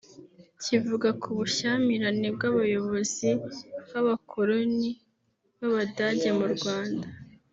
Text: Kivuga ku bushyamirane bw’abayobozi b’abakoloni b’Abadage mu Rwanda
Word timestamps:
Kivuga 0.63 1.07
ku 1.21 1.29
bushyamirane 1.37 2.27
bw’abayobozi 2.35 3.29
b’abakoloni 3.91 4.89
b’Abadage 5.57 6.29
mu 6.39 6.47
Rwanda 6.55 7.07